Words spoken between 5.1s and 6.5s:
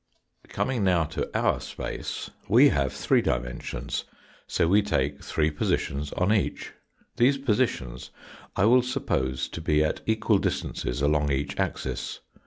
three positions on